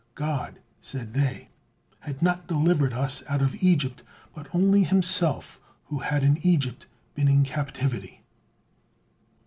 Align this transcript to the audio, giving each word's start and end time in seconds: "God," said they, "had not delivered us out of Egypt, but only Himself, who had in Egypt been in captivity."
"God," 0.15 0.57
said 0.81 1.13
they, 1.13 1.49
"had 1.99 2.23
not 2.23 2.47
delivered 2.47 2.91
us 2.91 3.21
out 3.29 3.43
of 3.43 3.61
Egypt, 3.61 4.01
but 4.33 4.47
only 4.51 4.83
Himself, 4.83 5.59
who 5.89 5.99
had 5.99 6.23
in 6.23 6.37
Egypt 6.43 6.87
been 7.13 7.27
in 7.27 7.43
captivity." 7.43 8.23